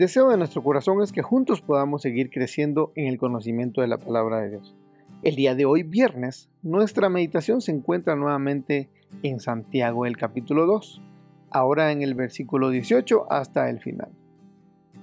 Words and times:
Deseo 0.00 0.30
de 0.30 0.38
nuestro 0.38 0.62
corazón 0.62 1.02
es 1.02 1.12
que 1.12 1.20
juntos 1.20 1.60
podamos 1.60 2.00
seguir 2.00 2.30
creciendo 2.30 2.90
en 2.96 3.06
el 3.06 3.18
conocimiento 3.18 3.82
de 3.82 3.86
la 3.86 3.98
palabra 3.98 4.40
de 4.40 4.48
Dios. 4.48 4.74
El 5.22 5.36
día 5.36 5.54
de 5.54 5.66
hoy, 5.66 5.82
viernes, 5.82 6.48
nuestra 6.62 7.10
meditación 7.10 7.60
se 7.60 7.72
encuentra 7.72 8.16
nuevamente 8.16 8.88
en 9.22 9.40
Santiago, 9.40 10.06
el 10.06 10.16
capítulo 10.16 10.64
2, 10.64 11.02
ahora 11.50 11.92
en 11.92 12.00
el 12.00 12.14
versículo 12.14 12.70
18 12.70 13.30
hasta 13.30 13.68
el 13.68 13.78
final. 13.80 14.08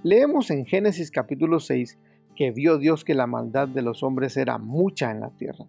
Leemos 0.02 0.50
en 0.50 0.66
Génesis 0.66 1.12
capítulo 1.12 1.60
6 1.60 2.00
que 2.36 2.50
vio 2.50 2.80
Dios 2.80 3.06
que 3.06 3.14
la 3.14 3.28
maldad 3.28 3.68
de 3.68 3.84
los 3.84 4.02
hombres 4.02 4.36
era 4.36 4.58
mucha 4.58 5.12
en 5.12 5.20
la 5.20 5.30
tierra. 5.30 5.66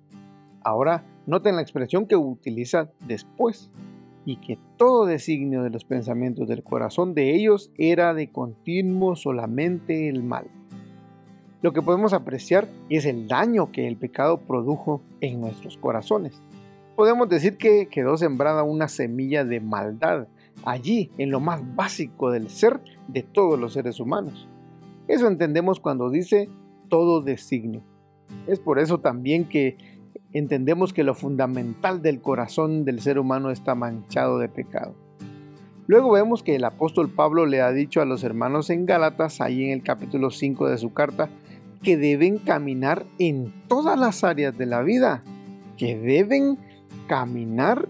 Ahora 0.62 1.04
noten 1.26 1.56
la 1.56 1.62
expresión 1.62 2.06
que 2.06 2.16
utiliza 2.16 2.90
después 3.06 3.70
y 4.28 4.36
que 4.36 4.58
todo 4.76 5.06
designio 5.06 5.62
de 5.62 5.70
los 5.70 5.86
pensamientos 5.86 6.46
del 6.48 6.62
corazón 6.62 7.14
de 7.14 7.34
ellos 7.34 7.72
era 7.78 8.12
de 8.12 8.30
continuo 8.30 9.16
solamente 9.16 10.10
el 10.10 10.22
mal. 10.22 10.48
Lo 11.62 11.72
que 11.72 11.80
podemos 11.80 12.12
apreciar 12.12 12.68
es 12.90 13.06
el 13.06 13.26
daño 13.26 13.72
que 13.72 13.88
el 13.88 13.96
pecado 13.96 14.40
produjo 14.40 15.00
en 15.22 15.40
nuestros 15.40 15.78
corazones. 15.78 16.42
Podemos 16.94 17.30
decir 17.30 17.56
que 17.56 17.88
quedó 17.88 18.18
sembrada 18.18 18.64
una 18.64 18.88
semilla 18.88 19.46
de 19.46 19.60
maldad 19.60 20.28
allí, 20.62 21.10
en 21.16 21.30
lo 21.30 21.40
más 21.40 21.62
básico 21.74 22.30
del 22.30 22.50
ser 22.50 22.82
de 23.06 23.22
todos 23.22 23.58
los 23.58 23.72
seres 23.72 23.98
humanos. 23.98 24.46
Eso 25.06 25.26
entendemos 25.26 25.80
cuando 25.80 26.10
dice 26.10 26.50
todo 26.90 27.22
designio. 27.22 27.80
Es 28.46 28.60
por 28.60 28.78
eso 28.78 29.00
también 29.00 29.48
que 29.48 29.78
entendemos 30.32 30.92
que 30.92 31.04
lo 31.04 31.14
fundamental 31.14 32.02
del 32.02 32.20
corazón 32.20 32.84
del 32.84 33.00
ser 33.00 33.18
humano 33.18 33.50
está 33.50 33.74
manchado 33.74 34.38
de 34.38 34.48
pecado. 34.48 34.94
Luego 35.86 36.12
vemos 36.12 36.42
que 36.42 36.56
el 36.56 36.64
apóstol 36.64 37.08
Pablo 37.08 37.46
le 37.46 37.62
ha 37.62 37.72
dicho 37.72 38.02
a 38.02 38.04
los 38.04 38.22
hermanos 38.22 38.68
en 38.68 38.84
Gálatas, 38.84 39.40
ahí 39.40 39.64
en 39.64 39.70
el 39.70 39.82
capítulo 39.82 40.30
5 40.30 40.68
de 40.68 40.78
su 40.78 40.92
carta, 40.92 41.30
que 41.82 41.96
deben 41.96 42.38
caminar 42.38 43.06
en 43.18 43.52
todas 43.68 43.98
las 43.98 44.22
áreas 44.22 44.56
de 44.58 44.66
la 44.66 44.82
vida, 44.82 45.22
que 45.78 45.96
deben 45.96 46.58
caminar 47.06 47.88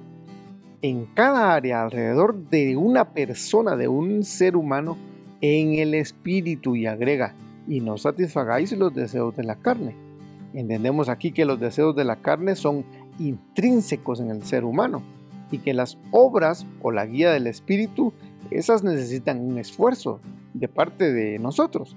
en 0.81 1.07
cada 1.07 1.55
área 1.55 1.83
alrededor 1.83 2.37
de 2.51 2.77
una 2.77 3.13
persona, 3.13 3.75
de 3.75 3.89
un 3.89 4.23
ser 4.23 4.55
humano, 4.55 4.97
en 5.41 5.75
el 5.75 5.95
espíritu 5.95 6.77
y 6.77 6.87
agrega, 6.87 7.35
y 7.67 7.81
no 7.81 7.97
satisfagáis 7.97 8.73
los 8.73 8.95
deseos 8.95 9.35
de 9.37 9.45
la 9.45 9.57
carne 9.57 10.08
Entendemos 10.55 11.09
aquí 11.09 11.33
que 11.33 11.45
los 11.45 11.61
deseos 11.61 11.95
de 11.95 12.05
la 12.05 12.17
carne 12.17 12.57
son 12.57 12.85
intrínsecos 13.19 14.21
en 14.21 14.31
el 14.31 14.43
ser 14.43 14.65
humano 14.65 15.03
y 15.51 15.59
que 15.59 15.75
las 15.75 15.99
obras 16.11 16.67
o 16.83 16.91
la 16.91 17.07
guía 17.07 17.31
del 17.33 17.47
Espíritu, 17.47 18.13
esas 18.51 18.83
necesitan 18.83 19.41
un 19.41 19.59
esfuerzo 19.59 20.21
de 20.55 20.69
parte 20.69 21.13
de 21.13 21.39
nosotros. 21.39 21.97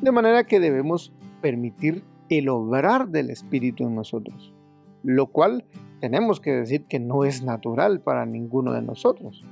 De 0.00 0.12
manera 0.12 0.44
que 0.44 0.60
debemos 0.60 1.12
permitir 1.40 2.02
el 2.28 2.48
obrar 2.48 3.08
del 3.08 3.30
Espíritu 3.30 3.86
en 3.86 3.94
nosotros, 3.94 4.52
lo 5.02 5.28
cual 5.28 5.64
tenemos 6.00 6.40
que 6.40 6.52
decir 6.52 6.84
que 6.84 6.98
no 6.98 7.24
es 7.24 7.42
natural 7.42 8.00
para 8.00 8.26
ninguno 8.26 8.72
de 8.72 8.82
nosotros. 8.82 9.44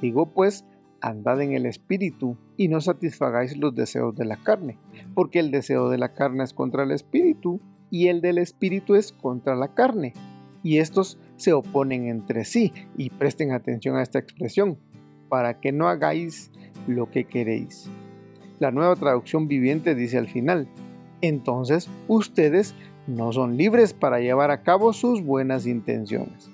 Digo 0.00 0.26
pues 0.26 0.64
andad 1.00 1.40
en 1.40 1.52
el 1.52 1.66
espíritu 1.66 2.36
y 2.56 2.68
no 2.68 2.80
satisfagáis 2.80 3.56
los 3.56 3.74
deseos 3.74 4.14
de 4.14 4.24
la 4.24 4.36
carne, 4.36 4.78
porque 5.14 5.38
el 5.38 5.50
deseo 5.50 5.88
de 5.88 5.98
la 5.98 6.14
carne 6.14 6.44
es 6.44 6.52
contra 6.52 6.84
el 6.84 6.90
espíritu 6.90 7.60
y 7.90 8.08
el 8.08 8.20
del 8.20 8.38
espíritu 8.38 8.94
es 8.94 9.12
contra 9.12 9.54
la 9.54 9.68
carne, 9.74 10.14
y 10.62 10.78
estos 10.78 11.18
se 11.36 11.52
oponen 11.52 12.06
entre 12.06 12.44
sí, 12.44 12.72
y 12.96 13.10
presten 13.10 13.52
atención 13.52 13.96
a 13.96 14.02
esta 14.02 14.18
expresión, 14.18 14.78
para 15.28 15.60
que 15.60 15.72
no 15.72 15.88
hagáis 15.88 16.50
lo 16.86 17.10
que 17.10 17.24
queréis. 17.24 17.90
La 18.58 18.70
nueva 18.70 18.96
traducción 18.96 19.48
viviente 19.48 19.94
dice 19.94 20.18
al 20.18 20.28
final, 20.28 20.68
entonces 21.20 21.90
ustedes 22.08 22.74
no 23.06 23.32
son 23.32 23.56
libres 23.56 23.92
para 23.92 24.20
llevar 24.20 24.50
a 24.50 24.62
cabo 24.62 24.92
sus 24.92 25.22
buenas 25.22 25.66
intenciones. 25.66 26.50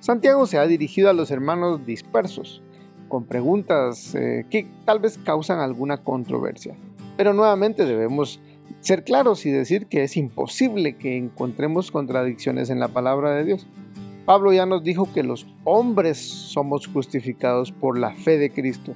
Santiago 0.00 0.46
se 0.46 0.58
ha 0.58 0.66
dirigido 0.66 1.08
a 1.10 1.12
los 1.12 1.30
hermanos 1.30 1.86
dispersos, 1.86 2.62
con 3.08 3.24
preguntas 3.24 4.14
eh, 4.14 4.46
que 4.50 4.66
tal 4.84 4.98
vez 4.98 5.18
causan 5.18 5.58
alguna 5.58 5.98
controversia. 5.98 6.74
Pero 7.16 7.32
nuevamente 7.34 7.84
debemos 7.84 8.40
ser 8.80 9.04
claros 9.04 9.44
y 9.46 9.50
decir 9.50 9.86
que 9.86 10.04
es 10.04 10.16
imposible 10.16 10.96
que 10.96 11.16
encontremos 11.16 11.90
contradicciones 11.90 12.70
en 12.70 12.80
la 12.80 12.88
palabra 12.88 13.34
de 13.34 13.44
Dios. 13.44 13.66
Pablo 14.24 14.52
ya 14.52 14.66
nos 14.66 14.84
dijo 14.84 15.08
que 15.12 15.22
los 15.22 15.46
hombres 15.64 16.18
somos 16.18 16.86
justificados 16.86 17.72
por 17.72 17.98
la 17.98 18.14
fe 18.14 18.38
de 18.38 18.50
Cristo 18.50 18.94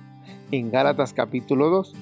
en 0.52 0.70
Gálatas 0.70 1.12
capítulo 1.12 1.70
2. 1.70 1.94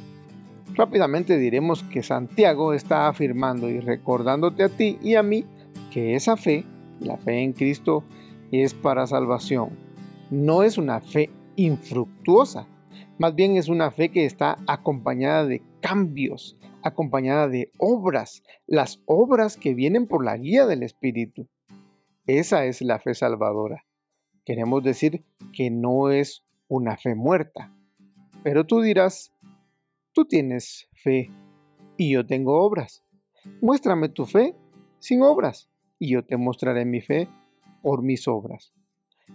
Rápidamente 0.75 1.39
diremos 1.39 1.83
que 1.85 2.03
Santiago 2.03 2.73
está 2.73 3.09
afirmando 3.09 3.69
y 3.69 3.81
recordándote 3.81 4.65
a 4.65 4.69
ti 4.69 4.99
y 5.03 5.15
a 5.15 5.23
mí 5.23 5.45
que 5.91 6.15
esa 6.15 6.37
fe, 6.37 6.65
la 7.01 7.17
fe 7.17 7.43
en 7.43 7.53
Cristo, 7.53 8.05
es 8.51 8.75
para 8.75 9.07
salvación. 9.07 9.71
No 10.31 10.63
es 10.63 10.79
una 10.79 11.01
fe 11.01 11.31
infructuosa. 11.57 12.67
Más 13.23 13.37
bien 13.37 13.57
es 13.57 13.69
una 13.69 13.93
fe 13.93 14.09
que 14.09 14.25
está 14.25 14.57
acompañada 14.67 15.47
de 15.47 15.63
cambios, 15.81 16.59
acompañada 16.83 17.47
de 17.47 17.71
obras, 17.79 18.43
las 18.67 19.01
obras 19.07 19.57
que 19.57 19.75
vienen 19.75 20.09
por 20.09 20.25
la 20.25 20.37
guía 20.37 20.67
del 20.67 20.83
Espíritu. 20.83 21.47
Esa 22.27 22.65
es 22.65 22.83
la 22.83 22.99
fe 22.99 23.15
salvadora. 23.15 23.85
Queremos 24.45 24.83
decir 24.83 25.25
que 25.53 25.71
no 25.71 26.11
es 26.11 26.45
una 26.67 26.97
fe 26.97 27.15
muerta. 27.15 27.73
Pero 28.43 28.67
tú 28.67 28.81
dirás, 28.81 29.33
tú 30.13 30.25
tienes 30.25 30.89
fe 30.93 31.31
y 31.97 32.15
yo 32.15 32.27
tengo 32.27 32.61
obras. 32.61 33.05
Muéstrame 33.61 34.09
tu 34.09 34.27
fe 34.27 34.57
sin 34.99 35.23
obras 35.23 35.71
y 36.01 36.11
yo 36.11 36.25
te 36.25 36.37
mostraré 36.37 36.85
mi 36.85 37.01
fe 37.01 37.29
por 37.83 38.03
mis 38.03 38.27
obras. 38.27 38.75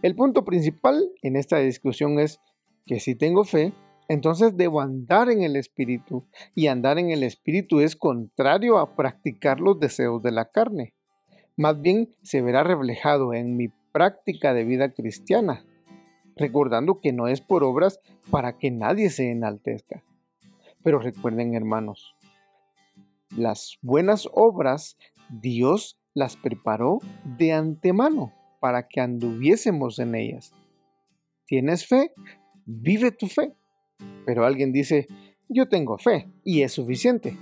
El 0.02 0.14
punto 0.14 0.44
principal 0.44 1.10
en 1.22 1.38
esta 1.38 1.60
discusión 1.60 2.20
es 2.20 2.42
que 2.88 3.00
si 3.00 3.16
tengo 3.16 3.44
fe, 3.44 3.74
entonces 4.08 4.56
debo 4.56 4.82
andar 4.82 5.30
en 5.30 5.44
el 5.44 5.56
Espíritu. 5.56 6.26
Y 6.56 6.68
andar 6.68 6.98
en 6.98 7.12
el 7.12 7.24
Espíritu 7.24 7.82
es 7.82 7.96
contrario 7.96 8.78
a 8.78 8.96
practicar 8.96 9.60
los 9.60 9.80
deseos 9.80 10.24
de 10.24 10.32
la 10.32 10.46
carne. 10.46 10.94
Más 11.56 11.82
bien 11.82 12.16
se 12.24 12.42
verá 12.42 12.64
reflejado 12.64 13.34
en 13.34 13.58
mi 13.58 13.70
práctica 13.92 14.54
de 14.54 14.64
vida 14.64 14.92
cristiana, 14.92 15.66
recordando 16.36 17.00
que 17.02 17.14
no 17.14 17.28
es 17.28 17.42
por 17.42 17.64
obras 17.64 18.00
para 18.30 18.58
que 18.58 18.72
nadie 18.72 19.10
se 19.10 19.32
enaltezca. 19.32 20.04
Pero 20.84 21.00
recuerden 21.00 21.56
hermanos, 21.56 22.16
las 23.36 23.78
buenas 23.82 24.30
obras 24.32 24.98
Dios 25.30 26.00
las 26.14 26.38
preparó 26.38 27.00
de 27.38 27.54
antemano 27.54 28.34
para 28.60 28.88
que 28.88 29.02
anduviésemos 29.02 30.00
en 30.00 30.16
ellas. 30.16 30.54
¿Tienes 31.46 31.86
fe? 31.88 32.12
Vive 32.68 33.12
tu 33.12 33.28
fe. 33.28 33.54
Pero 34.26 34.46
alguien 34.46 34.74
dice, 34.74 35.08
yo 35.48 35.70
tengo 35.70 35.98
fe 35.98 36.28
y 36.44 36.62
es 36.62 36.74
suficiente. 36.74 37.38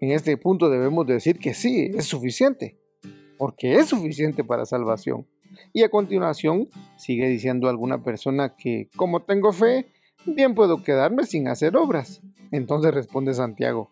En 0.00 0.10
este 0.10 0.36
punto 0.38 0.70
debemos 0.70 1.06
decir 1.06 1.38
que 1.38 1.52
sí, 1.52 1.90
es 1.94 2.06
suficiente, 2.06 2.78
porque 3.36 3.74
es 3.74 3.88
suficiente 3.88 4.42
para 4.42 4.64
salvación. 4.64 5.26
Y 5.74 5.82
a 5.82 5.90
continuación 5.90 6.70
sigue 6.96 7.28
diciendo 7.28 7.68
alguna 7.68 8.02
persona 8.02 8.56
que 8.56 8.88
como 8.96 9.20
tengo 9.22 9.52
fe, 9.52 9.92
bien 10.24 10.54
puedo 10.54 10.82
quedarme 10.82 11.24
sin 11.24 11.48
hacer 11.48 11.76
obras. 11.76 12.22
Entonces 12.50 12.94
responde 12.94 13.34
Santiago, 13.34 13.90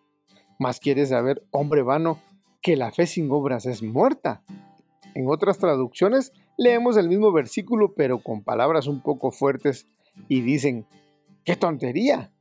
más 0.58 0.81
quieres 0.81 1.11
saber, 1.11 1.44
hombre 1.50 1.82
vano, 1.82 2.19
que 2.62 2.76
la 2.76 2.91
fe 2.91 3.06
sin 3.06 3.31
obras 3.31 3.67
es 3.67 3.82
muerta. 3.82 4.43
En 5.14 5.29
otras 5.29 5.58
traducciones 5.58 6.32
leemos 6.56 6.96
el 6.96 7.08
mismo 7.08 7.31
versículo 7.31 7.93
pero 7.94 8.20
con 8.20 8.43
palabras 8.43 8.87
un 8.87 9.02
poco 9.02 9.31
fuertes 9.31 9.87
y 10.26 10.41
dicen, 10.41 10.87
¡qué 11.44 11.55
tontería! 11.55 12.32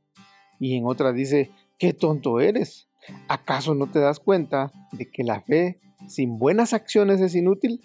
Y 0.58 0.76
en 0.76 0.86
otra 0.86 1.12
dice, 1.12 1.50
¡qué 1.78 1.92
tonto 1.92 2.40
eres! 2.40 2.88
¿Acaso 3.28 3.74
no 3.74 3.86
te 3.86 4.00
das 4.00 4.18
cuenta 4.18 4.72
de 4.92 5.10
que 5.10 5.22
la 5.22 5.40
fe 5.40 5.78
sin 6.08 6.38
buenas 6.38 6.72
acciones 6.74 7.20
es 7.20 7.34
inútil? 7.34 7.80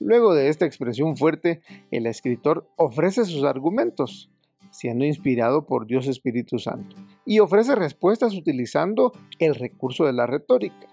Luego 0.00 0.34
de 0.34 0.48
esta 0.48 0.66
expresión 0.66 1.16
fuerte, 1.16 1.62
el 1.90 2.06
escritor 2.06 2.68
ofrece 2.76 3.24
sus 3.24 3.44
argumentos. 3.44 4.30
siendo 4.74 5.04
inspirado 5.04 5.66
por 5.66 5.86
Dios 5.86 6.08
Espíritu 6.08 6.58
Santo, 6.58 6.96
y 7.24 7.38
ofrece 7.38 7.76
respuestas 7.76 8.34
utilizando 8.34 9.12
el 9.38 9.54
recurso 9.54 10.04
de 10.04 10.12
la 10.12 10.26
retórica. 10.26 10.88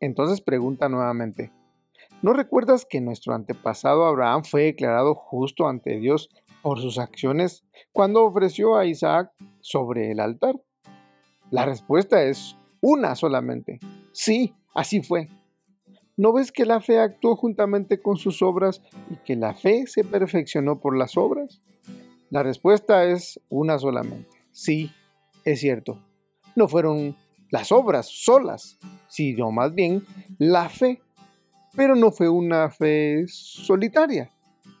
Entonces 0.00 0.40
pregunta 0.40 0.88
nuevamente, 0.88 1.52
¿no 2.22 2.32
recuerdas 2.32 2.86
que 2.88 3.02
nuestro 3.02 3.34
antepasado 3.34 4.06
Abraham 4.06 4.44
fue 4.44 4.62
declarado 4.62 5.14
justo 5.14 5.68
ante 5.68 5.98
Dios 5.98 6.30
por 6.62 6.80
sus 6.80 6.98
acciones 6.98 7.64
cuando 7.92 8.24
ofreció 8.24 8.76
a 8.76 8.86
Isaac 8.86 9.32
sobre 9.60 10.10
el 10.10 10.20
altar? 10.20 10.60
La 11.50 11.64
respuesta 11.64 12.22
es 12.22 12.56
una 12.80 13.14
solamente. 13.14 13.80
Sí, 14.12 14.54
así 14.74 15.02
fue. 15.02 15.28
¿No 16.16 16.32
ves 16.32 16.50
que 16.50 16.66
la 16.66 16.80
fe 16.80 16.98
actuó 16.98 17.36
juntamente 17.36 18.02
con 18.02 18.16
sus 18.16 18.42
obras 18.42 18.82
y 19.08 19.16
que 19.24 19.36
la 19.36 19.54
fe 19.54 19.86
se 19.86 20.02
perfeccionó 20.04 20.80
por 20.80 20.96
las 20.96 21.16
obras? 21.16 21.62
La 22.30 22.42
respuesta 22.42 23.04
es 23.04 23.40
una 23.48 23.78
solamente. 23.78 24.28
Sí, 24.50 24.90
es 25.44 25.60
cierto. 25.60 25.98
No 26.56 26.66
fueron 26.66 27.16
las 27.50 27.72
obras 27.72 28.08
solas, 28.08 28.78
sino 29.08 29.52
más 29.52 29.74
bien 29.74 30.04
la 30.38 30.68
fe. 30.68 31.00
Pero 31.76 31.94
no 31.94 32.10
fue 32.10 32.28
una 32.28 32.68
fe 32.68 33.24
solitaria, 33.28 34.28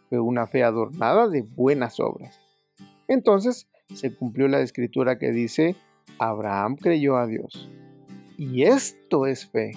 fue 0.08 0.20
una 0.20 0.46
fe 0.46 0.62
adornada 0.62 1.28
de 1.28 1.42
buenas 1.42 2.00
obras. 2.00 2.40
Entonces 3.06 3.68
se 3.94 4.14
cumplió 4.14 4.48
la 4.48 4.60
escritura 4.60 5.18
que 5.18 5.32
dice, 5.32 5.76
Abraham 6.18 6.76
creyó 6.76 7.16
a 7.16 7.26
Dios. 7.26 7.68
Y 8.36 8.62
esto 8.62 9.26
es 9.26 9.46
fe 9.46 9.72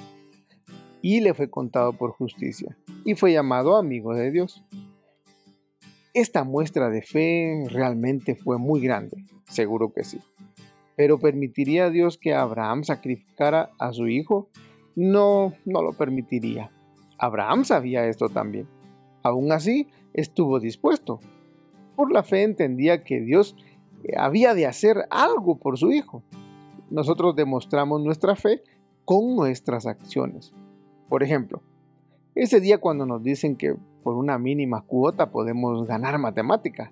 y 1.02 1.20
le 1.20 1.34
fue 1.34 1.50
contado 1.50 1.94
por 1.94 2.12
justicia, 2.12 2.78
y 3.04 3.16
fue 3.16 3.34
llamado 3.34 3.76
amigo 3.76 4.14
de 4.14 4.32
Dios. 4.32 4.64
Esta 6.14 6.44
muestra 6.44 6.90
de 6.90 7.02
fe 7.02 7.66
realmente 7.70 8.36
fue 8.36 8.58
muy 8.58 8.82
grande, 8.82 9.26
seguro 9.48 9.94
que 9.94 10.04
sí. 10.04 10.20
Pero 10.96 11.20
¿permitiría 11.20 11.90
Dios 11.90 12.18
que 12.18 12.34
Abraham 12.34 12.84
sacrificara 12.84 13.72
a 13.80 13.94
su 13.94 14.08
hijo? 14.08 14.50
No, 14.96 15.54
no 15.66 15.82
lo 15.82 15.94
permitiría. 15.94 16.70
Abraham 17.18 17.64
sabía 17.64 18.06
esto 18.08 18.30
también. 18.30 18.68
Aún 19.24 19.52
así, 19.52 19.88
estuvo 20.14 20.60
dispuesto. 20.60 21.20
Por 21.96 22.12
la 22.12 22.24
fe 22.24 22.44
entendía 22.44 23.04
que 23.04 23.22
Dios 23.22 23.56
había 24.18 24.54
de 24.54 24.66
hacer 24.66 25.06
algo 25.10 25.58
por 25.58 25.78
su 25.78 25.92
hijo. 25.92 26.24
Nosotros 26.90 27.36
demostramos 27.36 28.02
nuestra 28.02 28.36
fe 28.36 28.64
con 29.06 29.36
nuestras 29.36 29.86
acciones. 29.86 30.54
Por 31.10 31.24
ejemplo, 31.24 31.62
ese 32.36 32.60
día 32.60 32.80
cuando 32.80 33.06
nos 33.06 33.24
dicen 33.24 33.56
que 33.56 33.76
por 34.04 34.16
una 34.16 34.38
mínima 34.38 34.82
cuota 34.82 35.32
podemos 35.32 35.88
ganar 35.88 36.18
matemática. 36.18 36.92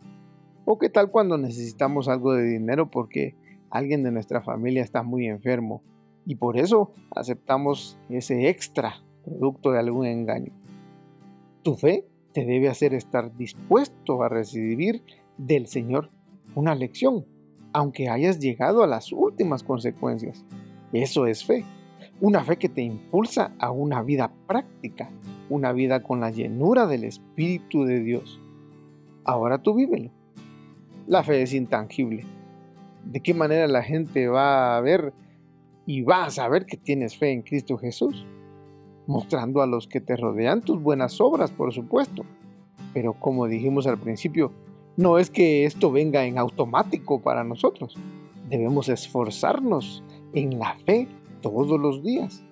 O 0.66 0.77
qué 0.77 0.89
tal 0.89 1.10
cuando 1.10 1.38
necesitamos 1.38 2.07
algo 2.07 2.33
de 2.33 2.44
dinero 2.44 2.92
porque 2.92 3.36
alguien 3.69 4.04
de 4.04 4.12
nuestra 4.12 4.42
familia 4.42 4.83
está 4.83 5.04
muy 5.04 5.27
enfermo 5.27 5.81
y 6.25 6.36
por 6.36 6.57
eso 6.57 6.92
aceptamos 7.16 7.98
ese 8.10 8.50
extra 8.50 9.01
producto 9.24 9.71
de 9.71 9.80
algún 9.80 10.06
engaño. 10.06 10.54
Tu 11.63 11.75
fe 11.75 12.06
te 12.34 12.46
debe 12.46 12.70
hacer 12.70 12.94
estar 12.94 13.36
dispuesto 13.36 14.24
a 14.24 14.30
recibir 14.30 15.04
del 15.38 15.68
Señor 15.68 16.10
una 16.56 16.76
lección, 16.76 17.26
aunque 17.74 18.10
hayas 18.10 18.40
llegado 18.40 18.84
a 18.84 18.88
las 18.88 19.12
últimas 19.12 19.64
consecuencias. 19.64 20.46
Eso 20.94 21.26
es 21.26 21.46
fe. 21.46 21.64
Una 22.22 22.44
fe 22.44 22.58
que 22.58 22.70
te 22.70 22.81
impulsa 22.81 23.54
a 23.60 23.72
una 23.72 24.02
vida 24.04 24.31
práctica, 24.48 25.10
una 25.50 25.72
vida 25.72 26.04
con 26.04 26.20
la 26.20 26.31
llenura 26.31 26.86
del 26.86 27.04
Espíritu 27.04 27.86
de 27.86 28.02
Dios. 28.02 28.40
Ahora 29.24 29.62
tú 29.62 29.76
vívelo. 29.76 30.12
La 31.08 31.24
fe 31.24 31.42
es 31.42 31.54
intangible. 31.54 32.24
¿De 33.06 33.22
qué 33.22 33.34
manera 33.34 33.68
la 33.68 33.84
gente 33.84 34.28
va 34.28 34.78
a 34.78 34.81
ver 34.81 35.14
y 35.86 36.02
va 36.02 36.26
a 36.26 36.30
saber 36.30 36.66
que 36.66 36.78
tienes 36.78 37.18
fe 37.18 37.31
en 37.31 37.42
Cristo 37.42 37.78
Jesús? 37.78 38.26
Mostrando 39.09 39.63
a 39.63 39.65
los 39.65 39.88
que 39.88 40.01
te 40.01 40.15
rodean 40.15 40.61
tus 40.61 40.79
buenas 40.79 41.19
obras, 41.19 41.50
por 41.50 41.73
supuesto. 41.73 42.25
Pero 42.94 43.13
como 43.13 43.47
dijimos 43.47 43.88
al 43.88 43.97
principio, 43.97 44.51
no 44.97 45.17
es 45.17 45.31
que 45.31 45.65
esto 45.65 45.91
venga 45.91 46.25
en 46.25 46.38
automático 46.38 47.19
para 47.19 47.44
nosotros. 47.44 47.95
Debemos 48.50 48.88
esforzarnos 48.88 50.03
en 50.33 50.59
la 50.59 50.75
fe 50.85 51.07
todos 51.41 51.79
los 51.79 52.03
días. 52.03 52.44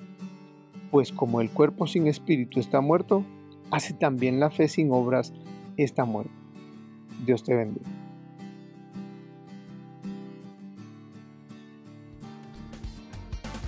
Pues 0.90 1.12
como 1.12 1.42
el 1.42 1.52
cuerpo 1.52 1.86
sin 1.86 2.08
espíritu 2.08 2.60
está 2.60 2.82
muerto, 2.82 3.24
así 3.70 3.94
también 3.94 4.40
la 4.40 4.50
fe 4.50 4.68
sin 4.68 4.92
obras 4.92 5.34
está 5.78 6.06
muerta. 6.06 6.34
Dios 7.24 7.44
te 7.44 7.54
bendiga. 7.54 7.97